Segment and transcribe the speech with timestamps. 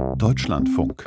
[0.00, 1.04] Deutschlandfunk.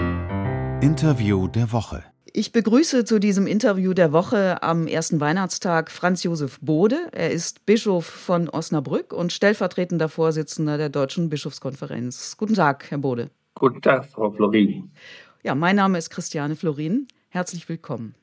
[0.82, 2.04] Interview der Woche.
[2.32, 6.98] Ich begrüße zu diesem Interview der Woche am ersten Weihnachtstag Franz Josef Bode.
[7.12, 12.38] Er ist Bischof von Osnabrück und stellvertretender Vorsitzender der Deutschen Bischofskonferenz.
[12.38, 13.32] Guten Tag, Herr Bode.
[13.56, 14.92] Guten Tag, Frau Florin.
[15.44, 17.08] Ja, mein Name ist Christiane Florin.
[17.30, 18.14] Herzlich willkommen.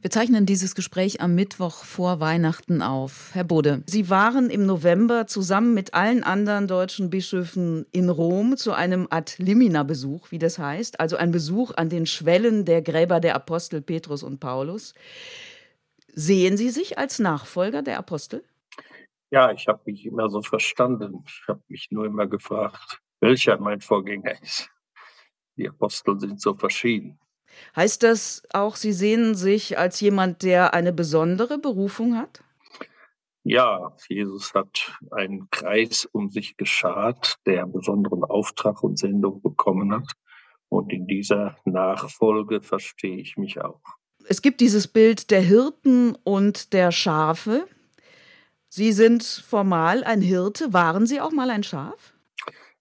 [0.00, 3.30] Wir zeichnen dieses Gespräch am Mittwoch vor Weihnachten auf.
[3.32, 8.72] Herr Bode, Sie waren im November zusammen mit allen anderen deutschen Bischöfen in Rom zu
[8.72, 13.18] einem Ad limina Besuch, wie das heißt, also ein Besuch an den Schwellen der Gräber
[13.18, 14.94] der Apostel Petrus und Paulus.
[16.14, 18.44] Sehen Sie sich als Nachfolger der Apostel?
[19.30, 21.24] Ja, ich habe mich immer so verstanden.
[21.26, 24.70] Ich habe mich nur immer gefragt, welcher mein Vorgänger ist.
[25.56, 27.18] Die Apostel sind so verschieden.
[27.76, 32.42] Heißt das auch, Sie sehen sich als jemand, der eine besondere Berufung hat?
[33.44, 39.92] Ja, Jesus hat einen Kreis um sich geschart, der einen besonderen Auftrag und Sendung bekommen
[39.94, 40.12] hat.
[40.68, 43.80] Und in dieser Nachfolge verstehe ich mich auch.
[44.28, 47.66] Es gibt dieses Bild der Hirten und der Schafe.
[48.68, 50.74] Sie sind formal ein Hirte.
[50.74, 52.12] Waren Sie auch mal ein Schaf?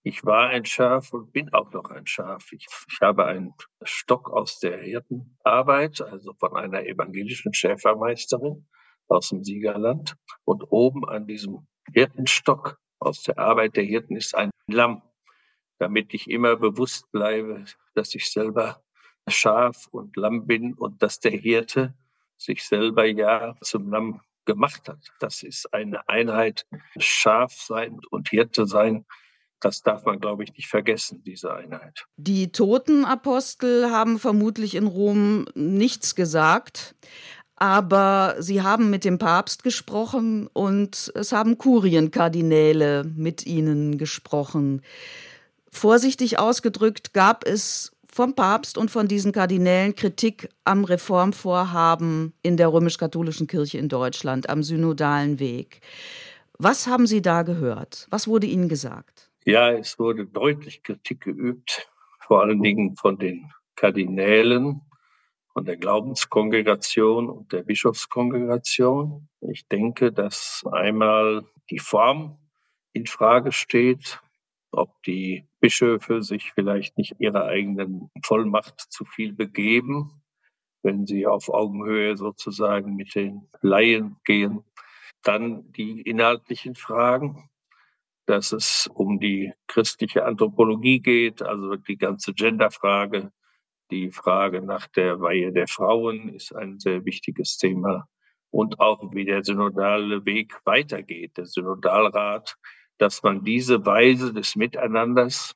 [0.03, 2.52] Ich war ein Schaf und bin auch noch ein Schaf.
[2.52, 3.53] Ich, ich habe einen
[3.84, 8.67] Stock aus der Hirtenarbeit, also von einer evangelischen Schäfermeisterin
[9.08, 10.16] aus dem Siegerland.
[10.45, 15.02] Und oben an diesem Hirtenstock aus der Arbeit der Hirten ist ein Lamm,
[15.80, 18.82] damit ich immer bewusst bleibe, dass ich selber
[19.28, 21.94] Schaf und Lamm bin und dass der Hirte
[22.38, 25.11] sich selber ja zum Lamm gemacht hat.
[25.20, 26.66] Das ist eine Einheit,
[26.98, 29.06] Schaf sein und Hirte sein
[29.59, 32.05] das darf man, glaube ich, nicht vergessen, diese Einheit.
[32.17, 36.95] Die toten Apostel haben vermutlich in Rom nichts gesagt,
[37.55, 44.83] aber sie haben mit dem Papst gesprochen und es haben Kurienkardinäle mit ihnen gesprochen.
[45.71, 52.71] Vorsichtig ausgedrückt gab es vom Papst und von diesen Kardinälen Kritik am Reformvorhaben in der
[52.71, 55.82] römisch-katholischen Kirche in Deutschland, am synodalen Weg.
[56.59, 58.08] Was haben Sie da gehört?
[58.09, 59.17] Was wurde Ihnen gesagt?
[59.47, 64.81] Ja, es wurde deutlich Kritik geübt, vor allen Dingen von den Kardinälen,
[65.53, 69.30] von der Glaubenskongregation und der Bischofskongregation.
[69.39, 72.37] Ich denke, dass einmal die Form
[72.91, 74.19] in Frage steht,
[74.73, 80.23] ob die Bischöfe sich vielleicht nicht ihrer eigenen Vollmacht zu viel begeben,
[80.83, 84.65] wenn sie auf Augenhöhe sozusagen mit den Laien gehen.
[85.23, 87.49] Dann die inhaltlichen Fragen
[88.27, 93.32] dass es um die christliche Anthropologie geht, also die ganze Genderfrage.
[93.89, 98.05] Die Frage nach der Weihe der Frauen ist ein sehr wichtiges Thema.
[98.52, 102.58] Und auch wie der synodale Weg weitergeht, der Synodalrat,
[102.98, 105.55] dass man diese Weise des Miteinanders,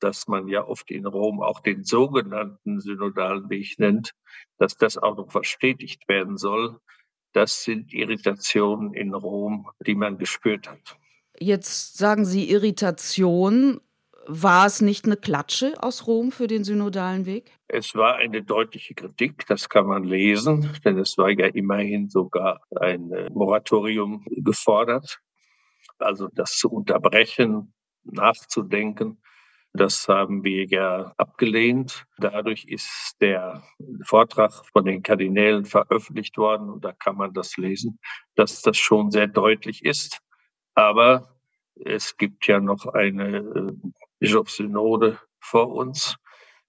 [0.00, 4.12] dass man ja oft in Rom auch den sogenannten synodalen Weg nennt,
[4.56, 6.78] dass das auch noch verstetigt werden soll.
[7.32, 10.96] Das sind Irritationen in Rom, die man gespürt hat.
[11.38, 13.80] Jetzt sagen Sie Irritation.
[14.26, 17.52] War es nicht eine Klatsche aus Rom für den synodalen Weg?
[17.68, 22.62] Es war eine deutliche Kritik, das kann man lesen, denn es war ja immerhin sogar
[22.80, 25.20] ein äh, Moratorium gefordert.
[25.98, 29.20] Also das zu unterbrechen, nachzudenken,
[29.76, 32.04] das haben wir ja abgelehnt.
[32.18, 33.64] Dadurch ist der
[34.04, 37.98] Vortrag von den Kardinälen veröffentlicht worden und da kann man das lesen,
[38.36, 40.20] dass das schon sehr deutlich ist.
[40.74, 41.34] Aber
[41.76, 43.72] es gibt ja noch eine äh,
[44.18, 46.16] Bischofssynode vor uns,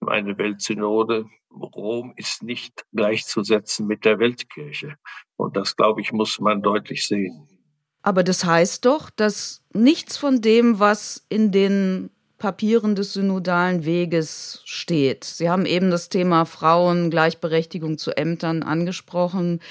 [0.06, 1.26] eine Weltsynode.
[1.52, 4.96] Rom ist nicht gleichzusetzen mit der Weltkirche.
[5.38, 7.48] Und das, glaube ich, muss man deutlich sehen.
[8.02, 14.62] Aber das heißt doch, dass nichts von dem, was in den Papieren des synodalen Weges
[14.66, 15.24] steht.
[15.24, 19.62] Sie haben eben das Thema Frauen, Gleichberechtigung zu Ämtern angesprochen.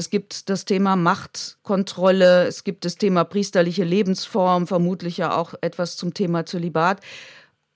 [0.00, 5.98] Es gibt das Thema Machtkontrolle, es gibt das Thema priesterliche Lebensform, vermutlich ja auch etwas
[5.98, 7.02] zum Thema Zölibat.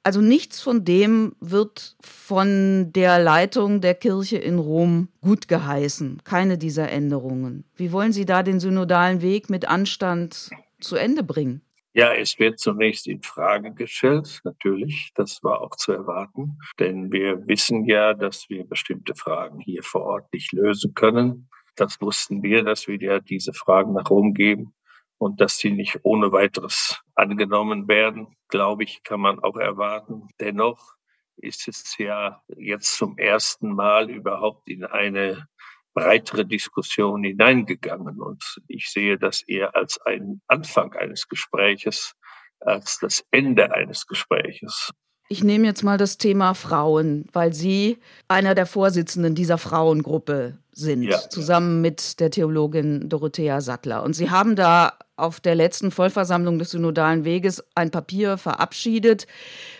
[0.05, 6.23] Also nichts von dem wird von der Leitung der Kirche in Rom gut geheißen.
[6.25, 7.65] Keine dieser Änderungen.
[7.77, 10.49] Wie wollen Sie da den synodalen Weg mit Anstand
[10.81, 11.61] zu Ende bringen?
[11.93, 15.13] Ja, es wird zunächst in Frage gestellt, natürlich.
[15.15, 16.57] Das war auch zu erwarten.
[16.81, 21.51] Denn wir wissen ja, dass wir bestimmte Fragen hier vor Ort nicht lösen können.
[21.77, 24.75] Das wussten wir, dass wir ja diese Fragen nach Rom geben
[25.19, 30.29] und dass sie nicht ohne weiteres angenommen werden, glaube ich, kann man auch erwarten.
[30.41, 30.95] Dennoch
[31.37, 35.49] ist es ja jetzt zum ersten Mal überhaupt in eine
[35.95, 38.21] breitere Diskussion hineingegangen.
[38.21, 42.15] Und ich sehe das eher als einen Anfang eines Gespräches,
[42.61, 44.91] als das Ende eines Gespräches.
[45.29, 47.99] Ich nehme jetzt mal das Thema Frauen, weil Sie
[48.29, 54.03] einer der Vorsitzenden dieser Frauengruppe sind, ja, zusammen mit der Theologin Dorothea Sattler.
[54.03, 59.27] Und Sie haben da auf der letzten Vollversammlung des Synodalen Weges ein Papier verabschiedet.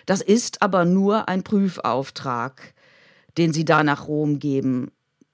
[0.05, 2.73] Das ist aber nur ein Prüfauftrag,
[3.37, 4.91] den Sie da nach Rom geben.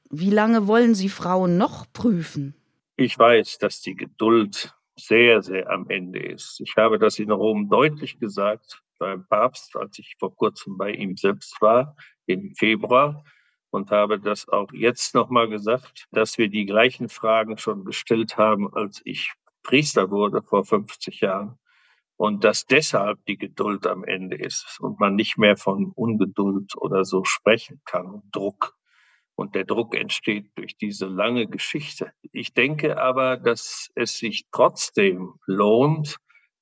[0.10, 2.54] Wie lange wollen Sie Frauen noch prüfen?
[2.98, 6.60] Ich weiß, dass die Geduld sehr, sehr am Ende ist.
[6.60, 11.18] Ich habe das in Rom deutlich gesagt beim Papst, als ich vor kurzem bei ihm
[11.18, 11.96] selbst war,
[12.28, 13.24] im Februar
[13.72, 18.72] und habe das auch jetzt nochmal gesagt, dass wir die gleichen Fragen schon gestellt haben,
[18.74, 19.34] als ich
[19.64, 21.58] Priester wurde vor 50 Jahren.
[22.16, 27.04] Und dass deshalb die Geduld am Ende ist und man nicht mehr von Ungeduld oder
[27.04, 28.76] so sprechen kann, Druck.
[29.34, 32.12] Und der Druck entsteht durch diese lange Geschichte.
[32.32, 36.18] Ich denke aber, dass es sich trotzdem lohnt,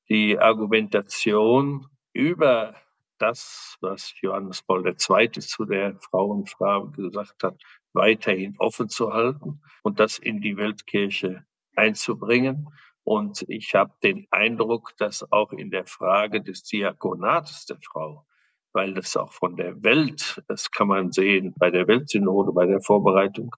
[0.08, 2.76] die Argumentation über
[3.18, 5.32] das, was Johannes Paul II.
[5.32, 7.62] zu der Frauenfrage gesagt hat,
[7.94, 11.46] weiterhin offen zu halten und das in die Weltkirche
[11.76, 12.68] einzubringen.
[13.04, 18.26] Und ich habe den Eindruck, dass auch in der Frage des Diakonates der Frau,
[18.74, 22.82] weil das auch von der Welt, das kann man sehen bei der Weltsynode, bei der
[22.82, 23.56] Vorbereitung,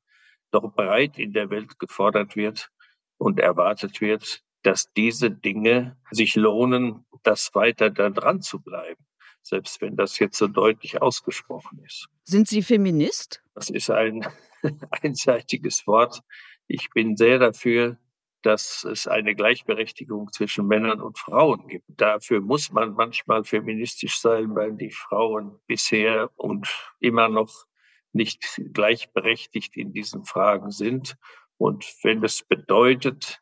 [0.52, 2.72] doch breit in der Welt gefordert wird
[3.18, 9.06] und erwartet wird, dass diese Dinge sich lohnen, das weiter da dran zu bleiben
[9.42, 12.08] selbst wenn das jetzt so deutlich ausgesprochen ist.
[12.24, 13.42] Sind Sie Feminist?
[13.54, 14.26] Das ist ein
[15.02, 16.22] einseitiges Wort.
[16.68, 17.98] Ich bin sehr dafür,
[18.44, 21.86] dass es eine Gleichberechtigung zwischen Männern und Frauen gibt.
[21.88, 26.68] Dafür muss man manchmal feministisch sein, weil die Frauen bisher und
[27.00, 27.66] immer noch
[28.14, 31.18] nicht gleichberechtigt in diesen Fragen sind.
[31.58, 33.41] Und wenn es bedeutet,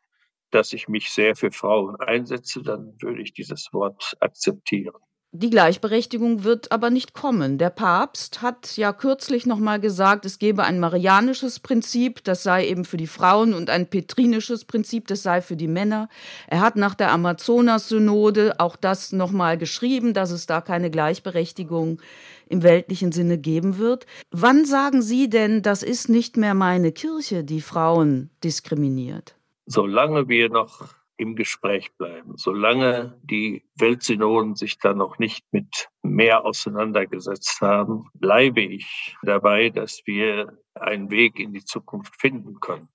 [0.50, 5.00] dass ich mich sehr für Frauen einsetze, dann würde ich dieses Wort akzeptieren.
[5.32, 7.56] Die Gleichberechtigung wird aber nicht kommen.
[7.56, 12.66] Der Papst hat ja kürzlich noch mal gesagt, es gebe ein marianisches Prinzip, das sei
[12.66, 16.08] eben für die Frauen und ein petrinisches Prinzip, das sei für die Männer.
[16.48, 22.02] Er hat nach der Amazonas-Synode auch das noch mal geschrieben, dass es da keine Gleichberechtigung
[22.48, 24.06] im weltlichen Sinne geben wird.
[24.32, 29.36] Wann sagen Sie denn, das ist nicht mehr meine Kirche, die Frauen diskriminiert?
[29.72, 32.36] Solange wir noch im Gespräch bleiben.
[32.36, 40.02] Solange die Weltsynoden sich da noch nicht mit mehr auseinandergesetzt haben, bleibe ich dabei, dass
[40.06, 42.88] wir einen Weg in die Zukunft finden können.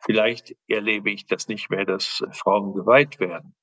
[0.00, 3.54] Vielleicht erlebe ich das nicht mehr, dass Frauen geweiht werden,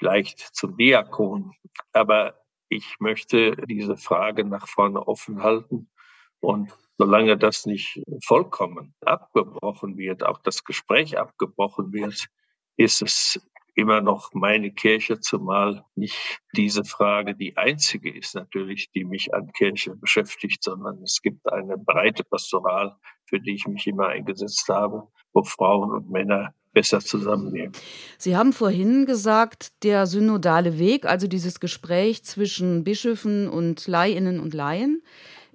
[0.00, 1.52] vielleicht zum Diakon.
[1.92, 2.34] Aber
[2.68, 5.88] ich möchte diese Frage nach vorne offen halten.
[6.40, 12.26] Und solange das nicht vollkommen abgebrochen wird, auch das Gespräch abgebrochen wird,
[12.76, 13.40] ist es
[13.74, 19.52] immer noch meine Kirche, zumal nicht diese Frage die einzige ist natürlich, die mich an
[19.52, 22.96] Kirche beschäftigt, sondern es gibt eine breite Pastoral,
[23.26, 27.72] für die ich mich immer eingesetzt habe, wo Frauen und Männer besser zusammenleben.
[28.18, 34.54] Sie haben vorhin gesagt, der synodale Weg, also dieses Gespräch zwischen Bischöfen und Leihinnen und
[34.54, 35.02] Laien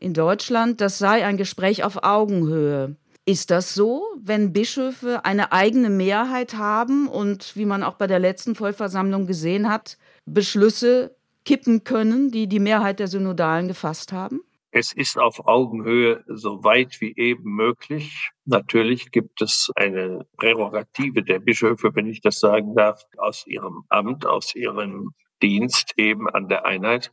[0.02, 2.96] in Deutschland, das sei ein Gespräch auf Augenhöhe.
[3.26, 8.20] Ist das so, wenn Bischöfe eine eigene Mehrheit haben und, wie man auch bei der
[8.20, 11.16] letzten Vollversammlung gesehen hat, Beschlüsse
[11.46, 14.42] kippen können, die die Mehrheit der Synodalen gefasst haben?
[14.72, 18.32] Es ist auf Augenhöhe so weit wie eben möglich.
[18.46, 24.26] Natürlich gibt es eine Prärogative der Bischöfe, wenn ich das sagen darf, aus ihrem Amt,
[24.26, 27.12] aus ihrem Dienst eben an der Einheit.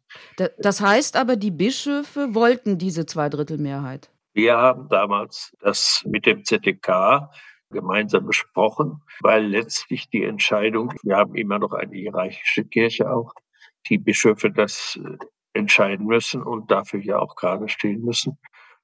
[0.58, 4.10] Das heißt aber, die Bischöfe wollten diese Zweidrittelmehrheit.
[4.34, 7.30] Wir haben damals das mit dem ZDK
[7.70, 13.34] gemeinsam besprochen, weil letztlich die Entscheidung, wir haben immer noch eine hierarchische Kirche auch,
[13.88, 15.16] die Bischöfe das äh,
[15.52, 18.38] entscheiden müssen und dafür ja auch gerade stehen müssen.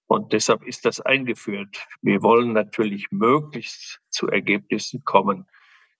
[0.06, 1.86] Und deshalb ist das eingeführt.
[2.02, 5.46] Wir wollen natürlich möglichst zu Ergebnissen kommen,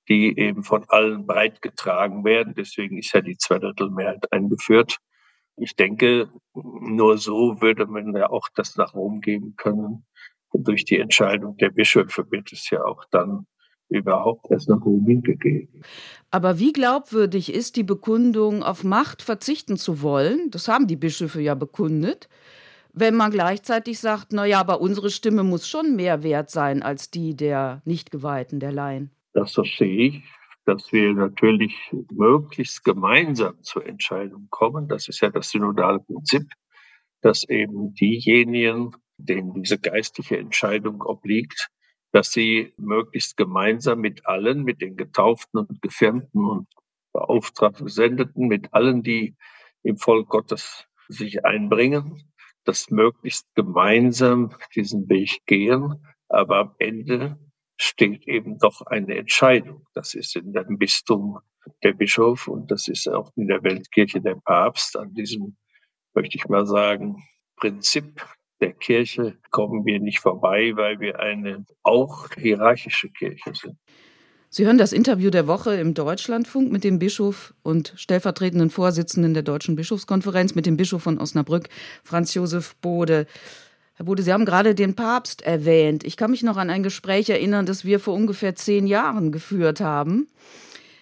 [0.09, 2.55] die eben von allen breit getragen werden.
[2.57, 4.99] Deswegen ist ja die Zweidrittelmehrheit eingeführt.
[5.57, 10.05] Ich denke, nur so würde man ja auch das nach Rom geben können.
[10.53, 13.47] Durch die Entscheidung der Bischöfe wird es ja auch dann
[13.89, 15.83] überhaupt erst nach Rom hingegeben.
[16.31, 20.51] Aber wie glaubwürdig ist die Bekundung, auf Macht verzichten zu wollen?
[20.51, 22.29] Das haben die Bischöfe ja bekundet.
[22.93, 27.11] Wenn man gleichzeitig sagt, na ja, aber unsere Stimme muss schon mehr wert sein als
[27.11, 29.11] die der Nichtgeweihten, der Laien.
[29.35, 30.25] Das verstehe ich
[30.65, 31.75] dass wir natürlich
[32.11, 34.89] möglichst gemeinsam zur Entscheidung kommen.
[34.89, 36.51] Das ist ja das synodale Prinzip,
[37.21, 41.69] dass eben diejenigen, denen diese geistliche Entscheidung obliegt,
[42.13, 46.69] dass sie möglichst gemeinsam mit allen, mit den Getauften und Gefirmten und
[47.13, 49.37] beauftragten Gesendeten, mit allen, die
[49.83, 52.33] im Volk Gottes sich einbringen,
[52.65, 56.07] dass möglichst gemeinsam diesen Weg gehen.
[56.29, 57.39] Aber am Ende
[57.77, 59.87] steht eben doch eine Entscheidung.
[59.95, 61.39] Das ist in dem Bistum
[61.83, 64.97] der Bischof und das ist auch in der Weltkirche der Papst.
[64.97, 65.57] An diesem,
[66.15, 67.17] möchte ich mal sagen,
[67.57, 68.21] Prinzip
[68.61, 73.77] der Kirche kommen wir nicht vorbei, weil wir eine auch hierarchische Kirche sind.
[74.49, 79.43] Sie hören das Interview der Woche im Deutschlandfunk mit dem Bischof und stellvertretenden Vorsitzenden der
[79.43, 81.69] Deutschen Bischofskonferenz, mit dem Bischof von Osnabrück,
[82.05, 83.27] Franz Josef Bode.
[83.97, 86.03] Herr Bode, Sie haben gerade den Papst erwähnt.
[86.03, 89.81] Ich kann mich noch an ein Gespräch erinnern, das wir vor ungefähr zehn Jahren geführt
[89.81, 90.27] haben.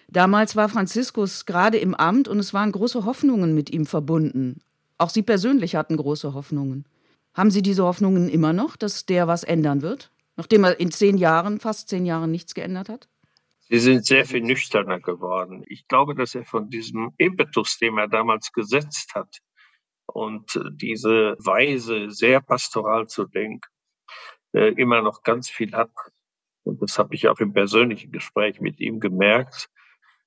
[0.07, 4.61] Damals war Franziskus gerade im Amt und es waren große Hoffnungen mit ihm verbunden.
[4.99, 6.85] Auch Sie persönlich hatten große Hoffnungen.
[7.33, 10.11] Haben Sie diese Hoffnungen immer noch, dass der was ändern wird?
[10.35, 13.07] Nachdem er in zehn Jahren, fast zehn Jahren nichts geändert hat?
[13.69, 15.63] Sie sind sehr viel nüchterner geworden.
[15.67, 19.39] Ich glaube, dass er von diesem Impetus, den er damals gesetzt hat,
[20.05, 23.61] und diese Weise, sehr pastoral zu denken,
[24.53, 25.91] äh, immer noch ganz viel hat.
[26.63, 29.69] Und das habe ich auch im persönlichen Gespräch mit ihm gemerkt.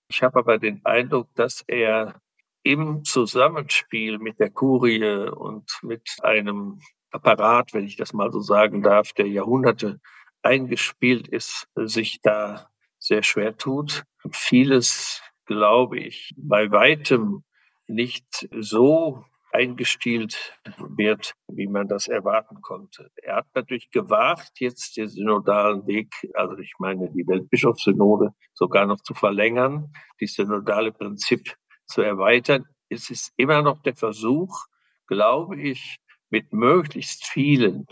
[0.09, 2.21] Ich habe aber den Eindruck, dass er
[2.63, 6.81] im Zusammenspiel mit der Kurie und mit einem
[7.11, 10.01] Apparat, wenn ich das mal so sagen darf, der Jahrhunderte
[10.43, 12.69] eingespielt ist, sich da
[12.99, 14.05] sehr schwer tut.
[14.31, 17.45] Vieles, glaube ich, bei weitem
[17.87, 19.25] nicht so
[19.57, 23.11] eingestielt wird, wie man das erwarten konnte.
[23.17, 29.01] Er hat natürlich gewagt, jetzt den synodalen Weg, also ich meine die Weltbischofssynode, sogar noch
[29.01, 32.67] zu verlängern, die synodale Prinzip zu erweitern.
[32.89, 34.67] Es ist immer noch der Versuch,
[35.07, 35.97] glaube ich,
[36.29, 37.87] mit möglichst vielen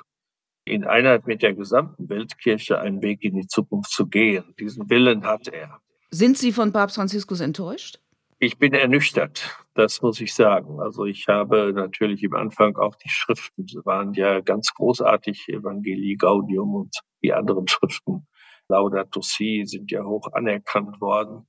[0.66, 4.54] in Einheit mit der gesamten Weltkirche einen Weg in die Zukunft zu gehen.
[4.59, 5.80] Diesen Willen hat er.
[6.11, 7.99] Sind Sie von Papst Franziskus enttäuscht?
[8.45, 10.79] Ich bin ernüchtert, das muss ich sagen.
[10.79, 16.17] Also ich habe natürlich im Anfang auch die Schriften, sie waren ja ganz großartig, Evangelii
[16.17, 18.27] Gaudium und die anderen Schriften,
[18.69, 21.49] Laudato Si, sind ja hoch anerkannt worden.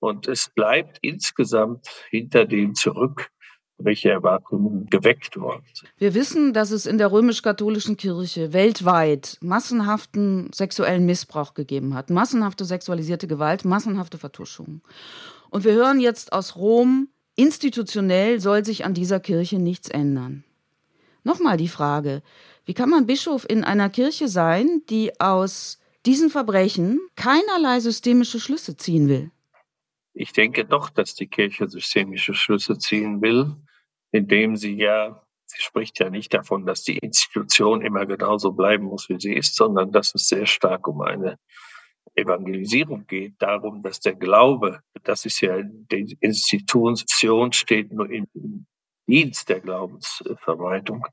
[0.00, 3.30] Und es bleibt insgesamt hinter dem zurück,
[3.78, 5.90] welche Erwartungen geweckt worden sind.
[5.96, 12.66] Wir wissen, dass es in der römisch-katholischen Kirche weltweit massenhaften sexuellen Missbrauch gegeben hat, massenhafte
[12.66, 14.82] sexualisierte Gewalt, massenhafte Vertuschung.
[15.50, 20.44] Und wir hören jetzt aus Rom, institutionell soll sich an dieser Kirche nichts ändern.
[21.22, 22.22] Nochmal die Frage,
[22.64, 28.76] wie kann man Bischof in einer Kirche sein, die aus diesen Verbrechen keinerlei systemische Schlüsse
[28.76, 29.30] ziehen will?
[30.12, 33.56] Ich denke doch, dass die Kirche systemische Schlüsse ziehen will,
[34.12, 39.08] indem sie ja, sie spricht ja nicht davon, dass die Institution immer genauso bleiben muss,
[39.08, 41.38] wie sie ist, sondern dass es sehr stark um eine
[42.14, 48.26] Evangelisierung geht, darum, dass der Glaube, das ist ja, die Institution steht nur im
[49.06, 51.06] Dienst der Glaubensverwaltung.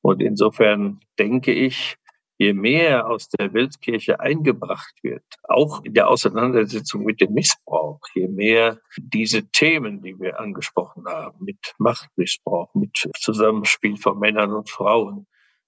[0.00, 1.96] Und insofern denke ich,
[2.38, 8.28] je mehr aus der Weltkirche eingebracht wird, auch in der Auseinandersetzung mit dem Missbrauch, je
[8.28, 15.26] mehr diese Themen, die wir angesprochen haben, mit Machtmissbrauch, mit Zusammenspiel von Männern und Frauen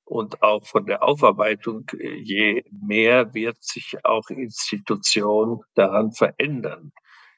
[0.09, 1.87] und auch von der Aufarbeitung,
[2.23, 6.93] je mehr wird sich auch Institutionen daran verändern.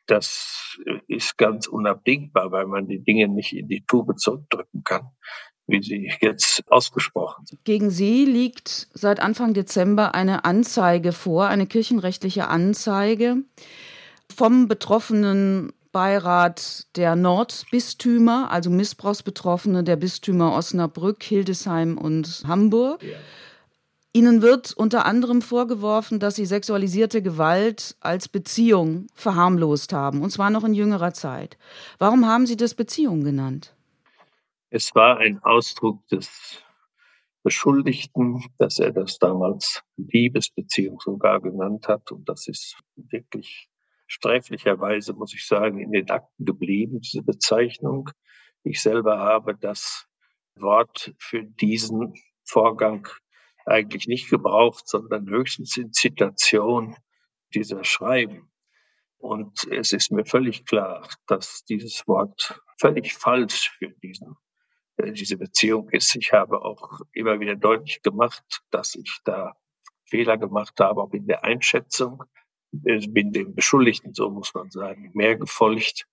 [0.06, 5.10] Das ist ganz unabdingbar, weil man die Dinge nicht in die Tube zurückdrücken kann
[5.70, 7.64] wie sie jetzt ausgesprochen sind.
[7.64, 13.36] Gegen Sie liegt seit Anfang Dezember eine Anzeige vor, eine kirchenrechtliche Anzeige
[14.34, 23.02] vom betroffenen Beirat der Nordbistümer, also Missbrauchsbetroffene der Bistümer Osnabrück, Hildesheim und Hamburg.
[23.02, 23.16] Ja.
[24.12, 30.50] Ihnen wird unter anderem vorgeworfen, dass Sie sexualisierte Gewalt als Beziehung verharmlost haben, und zwar
[30.50, 31.56] noch in jüngerer Zeit.
[31.98, 33.74] Warum haben Sie das Beziehung genannt?
[34.68, 36.62] Es war ein Ausdruck des
[37.42, 42.12] Beschuldigten, dass er das damals Liebesbeziehung sogar genannt hat.
[42.12, 43.69] Und das ist wirklich
[44.10, 48.10] sträflicherweise, muss ich sagen, in den Akten geblieben, diese Bezeichnung.
[48.64, 50.08] Ich selber habe das
[50.56, 52.14] Wort für diesen
[52.44, 53.06] Vorgang
[53.66, 56.96] eigentlich nicht gebraucht, sondern höchstens in Zitation
[57.54, 58.50] dieser Schreiben.
[59.18, 64.36] Und es ist mir völlig klar, dass dieses Wort völlig falsch für diesen
[64.96, 66.16] äh, diese Beziehung ist.
[66.16, 69.54] Ich habe auch immer wieder deutlich gemacht, dass ich da
[70.04, 72.24] Fehler gemacht habe, auch in der Einschätzung.
[72.84, 76.06] Ich bin dem Beschuldigten, so muss man sagen, mehr gefolgt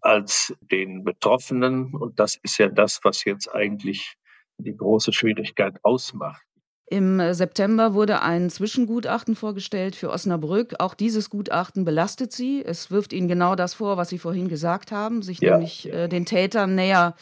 [0.00, 1.94] als den Betroffenen.
[1.94, 4.14] Und das ist ja das, was jetzt eigentlich
[4.58, 6.42] die große Schwierigkeit ausmacht.
[6.86, 10.74] Im September wurde ein Zwischengutachten vorgestellt für Osnabrück.
[10.80, 12.62] Auch dieses Gutachten belastet sie.
[12.64, 15.90] Es wirft ihnen genau das vor, was Sie vorhin gesagt haben, sich ja, nämlich.
[15.90, 17.16] Äh, den Tätern näher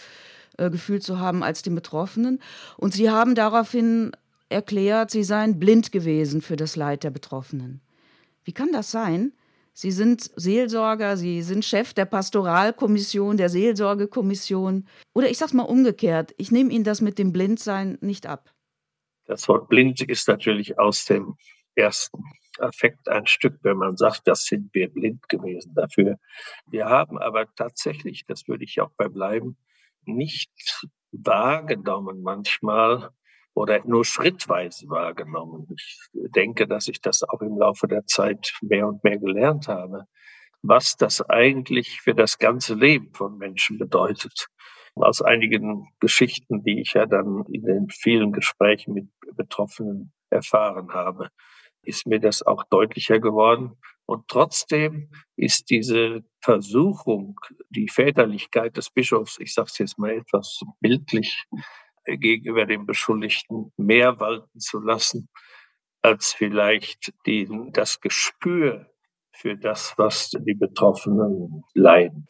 [0.58, 2.40] äh, gefühlt zu haben als den Betroffenen.
[2.76, 4.12] Und sie haben daraufhin
[4.48, 7.80] erklärt, sie seien blind gewesen für das Leid der Betroffenen.
[8.44, 9.32] Wie kann das sein?
[9.74, 14.86] Sie sind Seelsorger, Sie sind Chef der Pastoralkommission, der Seelsorgekommission.
[15.14, 18.52] Oder ich sage mal umgekehrt, ich nehme Ihnen das mit dem Blindsein nicht ab.
[19.26, 21.36] Das Wort blind ist natürlich aus dem
[21.74, 22.22] ersten
[22.58, 26.18] Affekt ein Stück, wenn man sagt, das sind wir blind gewesen dafür.
[26.66, 29.56] Wir haben aber tatsächlich, das würde ich auch bei bleiben,
[30.04, 30.50] nicht
[31.12, 33.10] wahrgenommen manchmal,
[33.54, 35.66] oder nur schrittweise wahrgenommen.
[35.74, 40.06] Ich denke, dass ich das auch im Laufe der Zeit mehr und mehr gelernt habe,
[40.62, 44.46] was das eigentlich für das ganze Leben von Menschen bedeutet.
[44.94, 51.28] Aus einigen Geschichten, die ich ja dann in den vielen Gesprächen mit Betroffenen erfahren habe,
[51.82, 53.72] ist mir das auch deutlicher geworden.
[54.06, 57.40] Und trotzdem ist diese Versuchung,
[57.70, 61.44] die Väterlichkeit des Bischofs, ich sage es jetzt mal etwas bildlich,
[62.04, 65.28] gegenüber dem Beschuldigten mehr walten zu lassen,
[66.02, 68.86] als vielleicht die, das Gespür
[69.34, 72.28] für das, was die Betroffenen leiden.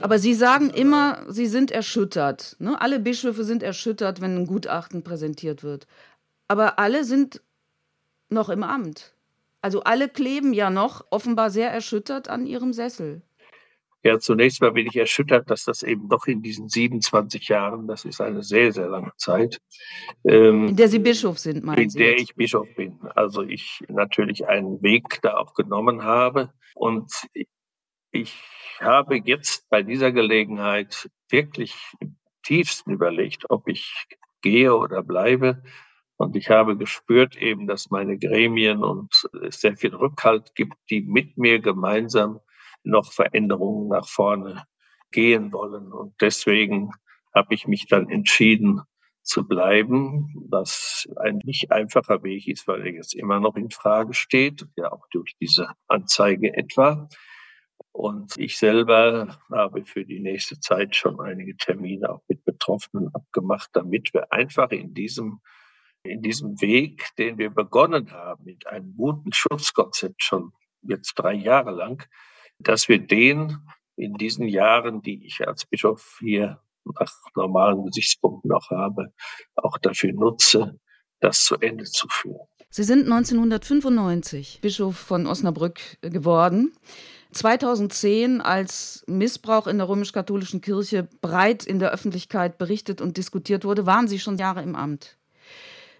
[0.00, 2.56] Aber Sie sagen immer, Sie sind erschüttert.
[2.58, 2.80] Ne?
[2.80, 5.86] Alle Bischöfe sind erschüttert, wenn ein Gutachten präsentiert wird.
[6.46, 7.42] Aber alle sind
[8.28, 9.14] noch im Amt.
[9.60, 13.22] Also alle kleben ja noch offenbar sehr erschüttert an ihrem Sessel.
[14.04, 18.04] Ja, zunächst mal bin ich erschüttert, dass das eben doch in diesen 27 Jahren, das
[18.04, 19.58] ist eine sehr, sehr lange Zeit.
[20.28, 21.98] Ähm, in der Sie Bischof sind, meinen in Sie?
[21.98, 23.00] In der ich Bischof bin.
[23.14, 26.52] Also ich natürlich einen Weg da auch genommen habe.
[26.74, 27.10] Und
[28.10, 28.34] ich
[28.78, 33.90] habe jetzt bei dieser Gelegenheit wirklich im tiefsten überlegt, ob ich
[34.42, 35.62] gehe oder bleibe.
[36.16, 41.00] Und ich habe gespürt eben, dass meine Gremien und es sehr viel Rückhalt gibt, die
[41.00, 42.40] mit mir gemeinsam
[42.84, 44.64] noch Veränderungen nach vorne
[45.10, 45.92] gehen wollen.
[45.92, 46.90] Und deswegen
[47.34, 48.82] habe ich mich dann entschieden
[49.22, 54.12] zu bleiben, was ein nicht einfacher Weg ist, weil er jetzt immer noch in Frage
[54.12, 57.08] steht, ja auch durch diese Anzeige etwa.
[57.92, 63.70] Und ich selber habe für die nächste Zeit schon einige Termine auch mit Betroffenen abgemacht,
[63.72, 65.40] damit wir einfach in diesem,
[66.02, 71.70] in diesem Weg, den wir begonnen haben, mit einem guten Schutzkonzept schon jetzt drei Jahre
[71.70, 72.04] lang,
[72.58, 73.58] dass wir den
[73.96, 76.60] in diesen Jahren, die ich als Bischof hier
[77.00, 79.12] nach normalen Gesichtspunkten noch habe,
[79.56, 80.78] auch dafür nutze,
[81.20, 82.46] das zu Ende zu führen.
[82.70, 86.72] Sie sind 1995 Bischof von Osnabrück geworden.
[87.32, 93.86] 2010, als Missbrauch in der römisch-katholischen Kirche breit in der Öffentlichkeit berichtet und diskutiert wurde,
[93.86, 95.18] waren Sie schon Jahre im Amt.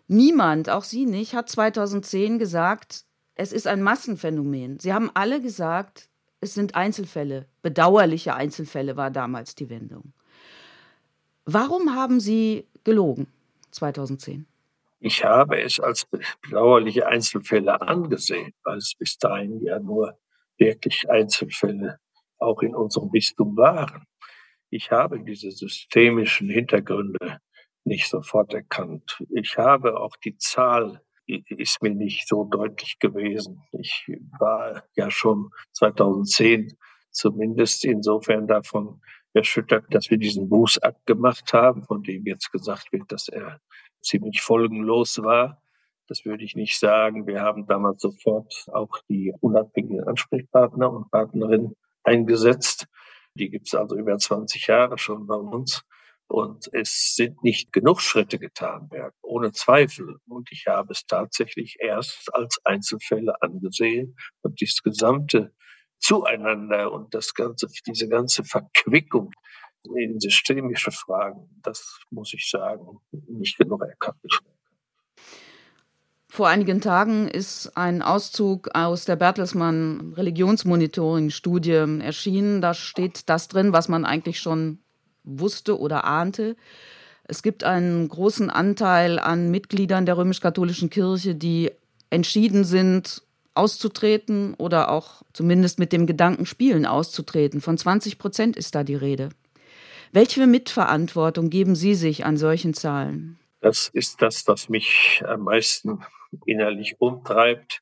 [0.07, 4.79] Niemand, auch Sie nicht, hat 2010 gesagt, es ist ein Massenphänomen.
[4.79, 6.09] Sie haben alle gesagt,
[6.45, 10.13] es sind Einzelfälle, bedauerliche Einzelfälle war damals die Wendung.
[11.47, 13.29] Warum haben Sie gelogen
[13.71, 14.47] 2010?
[15.01, 16.07] Ich habe es als
[16.43, 20.19] bedauerliche Einzelfälle angesehen, weil es bis dahin ja nur
[20.59, 21.99] wirklich Einzelfälle
[22.39, 24.05] auch in unserem Bistum waren.
[24.69, 27.39] Ich habe diese systemischen Hintergründe
[27.85, 29.19] nicht sofort erkannt.
[29.31, 33.63] Ich habe auch die Zahl ist mir nicht so deutlich gewesen.
[33.73, 34.07] Ich
[34.39, 36.77] war ja schon 2010
[37.11, 39.01] zumindest insofern davon
[39.33, 43.61] erschüttert, dass wir diesen Bußakt gemacht haben, von dem jetzt gesagt wird, dass er
[44.03, 45.63] ziemlich folgenlos war.
[46.07, 47.27] Das würde ich nicht sagen.
[47.27, 52.87] Wir haben damals sofort auch die unabhängigen Ansprechpartner und Partnerinnen eingesetzt.
[53.35, 55.83] Die gibt es also über 20 Jahre schon bei uns.
[56.35, 60.17] Und es sind nicht genug Schritte getan werden, ohne Zweifel.
[60.27, 65.55] Und ich habe es tatsächlich erst als Einzelfälle angesehen und dieses gesamte
[66.01, 69.31] Zueinander und das ganze, diese ganze Verquickung
[69.97, 74.19] in systemische Fragen, das muss ich sagen, nicht genug erkannt.
[76.29, 82.61] Vor einigen Tagen ist ein Auszug aus der Bertelsmann Religionsmonitoring-Studie erschienen.
[82.61, 84.84] Da steht das drin, was man eigentlich schon
[85.25, 86.57] wusste oder ahnte.
[87.27, 91.71] Es gibt einen großen Anteil an Mitgliedern der römisch-katholischen Kirche, die
[92.11, 93.23] entschieden sind,
[93.55, 97.61] auszutreten oder auch zumindest mit dem Gedanken spielen, auszutreten.
[97.61, 99.31] Von 20 Prozent ist da die Rede.
[100.13, 103.39] Welche Mitverantwortung geben Sie sich an solchen Zahlen?
[103.61, 106.05] Das ist das, was mich am meisten
[106.47, 107.81] innerlich umtreibt.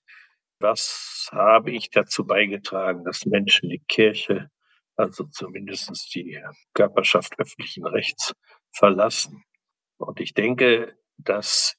[0.60, 4.48] Was habe ich dazu beigetragen, dass Menschen die Kirche
[4.96, 6.40] also zumindest die
[6.74, 8.34] Körperschaft öffentlichen Rechts
[8.72, 9.44] verlassen.
[9.98, 11.76] Und ich denke, dass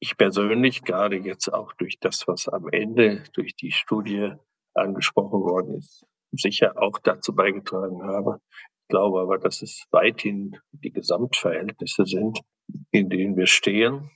[0.00, 4.32] ich persönlich, gerade jetzt auch durch das, was am Ende durch die Studie
[4.74, 8.40] angesprochen worden ist, sicher auch dazu beigetragen habe.
[8.50, 12.40] Ich glaube aber, dass es weithin die Gesamtverhältnisse sind,
[12.90, 14.10] in denen wir stehen.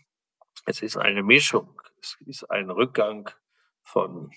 [0.65, 1.81] Es ist eine Mischung.
[2.01, 3.31] Es ist ein Rückgang
[3.85, 4.31] von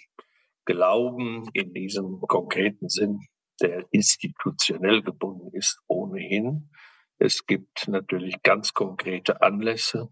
[0.66, 3.22] Glauben in diesem konkreten Sinn,
[3.60, 6.69] der institutionell gebunden ist, ohnehin.
[7.17, 10.10] Es gibt natürlich ganz konkrete Anlässe.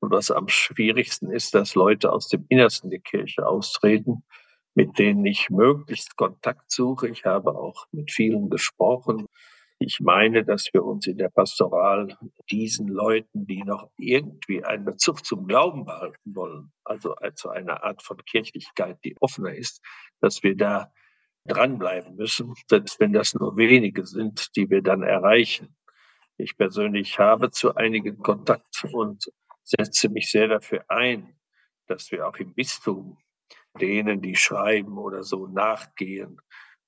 [0.00, 4.24] Und was am schwierigsten ist, dass Leute aus dem Innersten der Kirche austreten,
[4.74, 7.08] mit denen ich möglichst Kontakt suche.
[7.08, 9.26] Ich habe auch mit vielen gesprochen.
[9.80, 12.16] Ich meine, dass wir uns in der Pastoral
[12.50, 18.02] diesen Leuten, die noch irgendwie einen Bezug zum Glauben behalten wollen, also zu einer Art
[18.02, 19.80] von Kirchlichkeit, die offener ist,
[20.20, 20.92] dass wir da
[21.48, 25.76] dranbleiben müssen, selbst wenn das nur wenige sind, die wir dann erreichen.
[26.36, 29.30] Ich persönlich habe zu einigen Kontakt und
[29.64, 31.34] setze mich sehr dafür ein,
[31.86, 33.18] dass wir auch im Bistum
[33.80, 36.40] denen, die schreiben oder so, nachgehen.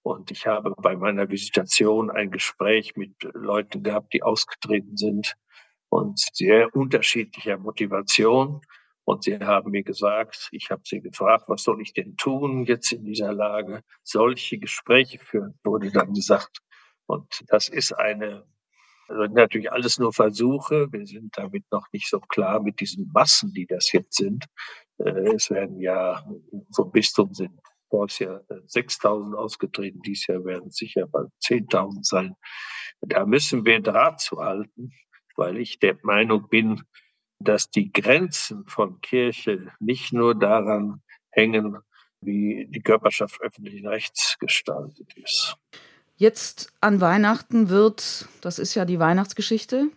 [0.03, 5.37] Und ich habe bei meiner Visitation ein Gespräch mit Leuten gehabt, die ausgetreten sind
[5.88, 8.62] und sehr unterschiedlicher Motivation.
[9.11, 12.92] Und sie haben mir gesagt, ich habe sie gefragt, was soll ich denn tun jetzt
[12.92, 13.83] in dieser Lage?
[14.05, 16.61] Solche Gespräche führen, wurde dann gesagt.
[17.07, 18.44] Und das ist eine,
[19.09, 20.87] also natürlich alles nur Versuche.
[20.92, 24.44] Wir sind damit noch nicht so klar mit diesen Massen, die das jetzt sind.
[24.99, 26.25] Äh, es werden ja
[26.73, 32.37] vom Bistum sind voriges Jahr 6.000 ausgetreten, dieses Jahr werden es sicher bald 10.000 sein.
[33.01, 34.92] Da müssen wir Draht zu halten,
[35.35, 36.85] weil ich der Meinung bin,
[37.40, 41.79] dass die Grenzen von Kirche nicht nur daran hängen,
[42.20, 45.57] wie die Körperschaft öffentlichen Rechts gestaltet ist.
[46.16, 49.88] Jetzt an Weihnachten wird, das ist ja die Weihnachtsgeschichte,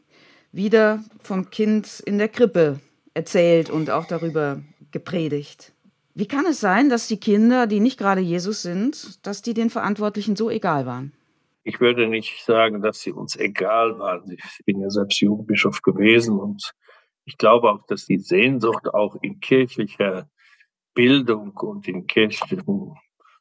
[0.53, 2.79] wieder vom Kind in der Krippe
[3.13, 5.73] erzählt und auch darüber gepredigt.
[6.15, 9.69] Wie kann es sein, dass die Kinder, die nicht gerade Jesus sind, dass die den
[9.69, 11.12] Verantwortlichen so egal waren?
[11.63, 14.32] Ich würde nicht sagen, dass sie uns egal waren.
[14.32, 16.73] Ich bin ja selbst Jugendbischof gewesen und
[17.25, 20.29] ich glaube auch, dass die Sehnsucht auch in kirchlicher
[20.93, 22.95] Bildung und in kirchlichen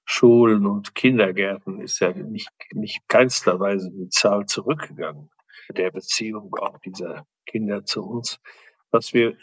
[0.05, 5.31] Schulen und Kindergärten ist ja nicht, nicht keinster Weise die Zahl zurückgegangen
[5.71, 8.41] der Beziehung auch dieser Kinder zu uns.
[8.91, 9.37] Was wir,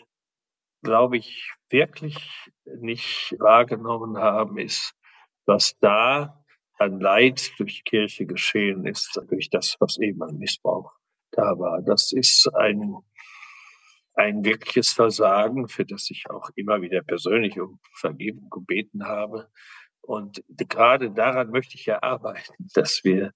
[0.83, 2.17] glaube ich, wirklich
[2.65, 4.93] nicht wahrgenommen haben, ist,
[5.45, 6.43] was da
[6.77, 10.91] an Leid durch Kirche geschehen ist, durch das, was eben an Missbrauch
[11.31, 11.81] da war.
[11.81, 12.95] Das ist ein
[14.19, 19.49] ein wirkliches Versagen, für das ich auch immer wieder persönlich um Vergebung gebeten habe.
[20.01, 23.33] Und gerade daran möchte ich ja arbeiten, dass wir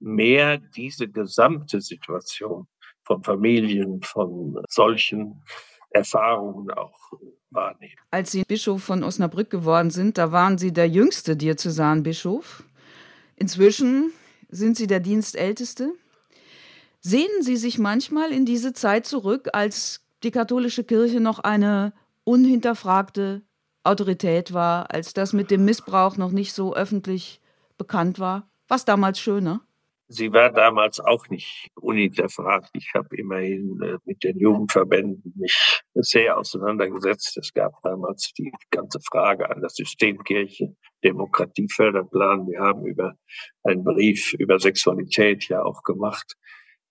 [0.00, 2.66] mehr diese gesamte Situation
[3.02, 5.42] von Familien, von solchen
[5.90, 7.12] Erfahrungen auch
[7.50, 7.94] wahrnehmen.
[8.10, 12.64] Als Sie Bischof von Osnabrück geworden sind, da waren Sie der jüngste Diözesanbischof.
[13.36, 14.10] Inzwischen
[14.48, 15.92] sind Sie der Dienstälteste.
[17.00, 21.92] Sehnen Sie sich manchmal in diese Zeit zurück, als die katholische Kirche noch eine
[22.24, 23.42] unhinterfragte
[23.84, 27.40] Autorität war, als das mit dem Missbrauch noch nicht so öffentlich
[27.76, 28.48] bekannt war?
[28.66, 29.60] Was damals schöner?
[30.08, 32.70] Sie war damals auch nicht unhinterfragt.
[32.74, 37.38] Ich habe immerhin äh, mit den Jugendverbänden mich sehr auseinandergesetzt.
[37.38, 42.46] Es gab damals die ganze Frage an der Systemkirche, Demokratieförderplan.
[42.46, 43.14] Wir haben über
[43.62, 46.36] einen Brief über Sexualität ja auch gemacht.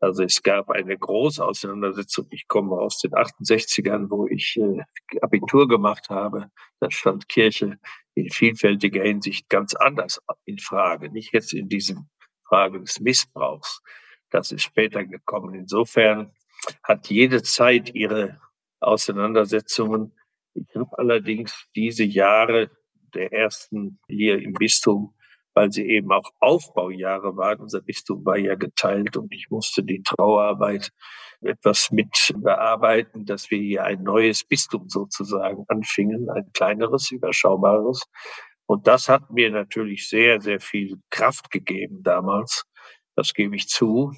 [0.04, 2.28] Also es gab eine große Auseinandersetzung.
[2.32, 4.82] Ich komme aus den 68ern, wo ich äh,
[5.22, 6.52] Abitur gemacht habe.
[6.82, 7.80] Da stand Kirche
[8.14, 11.10] in vielfältiger Hinsicht ganz anders in Frage.
[11.10, 12.10] Nicht jetzt in diesem
[12.46, 13.82] Frage des Missbrauchs.
[14.30, 15.56] Das ist später gekommen.
[15.56, 16.34] Insofern
[16.84, 18.42] hat jede Zeit ihre
[18.82, 20.12] Auseinandersetzungen.
[20.54, 22.72] Ich habe allerdings diese Jahre
[23.14, 25.14] der ersten hier im Bistum
[25.54, 27.60] weil sie eben auch Aufbaujahre waren.
[27.60, 30.92] Unser Bistum war ja geteilt und ich musste die Trauerarbeit
[31.42, 38.04] etwas mit bearbeiten, dass wir hier ein neues Bistum sozusagen anfingen, ein kleineres, überschaubares.
[38.66, 42.64] Und das hat mir natürlich sehr, sehr viel Kraft gegeben damals.
[43.16, 44.14] Das gebe ich zu.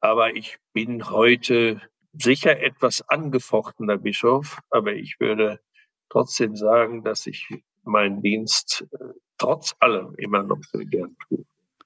[0.00, 1.80] Aber ich bin heute
[2.12, 5.60] sicher etwas angefochtener Bischof, aber ich würde
[6.08, 7.48] trotzdem sagen, dass ich
[7.84, 9.04] meinen Dienst äh,
[9.38, 11.44] trotz allem immer noch sehr gern tue.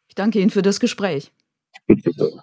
[0.08, 1.32] Ich danke Ihnen für das Gespräch.
[1.86, 2.42] Bitte.